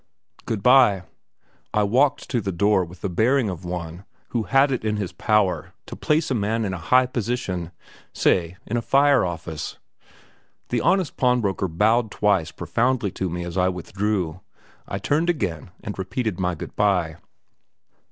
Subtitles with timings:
[0.47, 1.03] "Good bye!"
[1.75, 5.11] I walked to the door with the bearing of one who had it in his
[5.13, 7.71] power to place a man in a high position,
[8.11, 9.77] say in the fire office.
[10.69, 14.39] The honest pawnbroker bowed twice profoundly to me as I withdrew.
[14.87, 17.17] I turned again and repeated my good bye.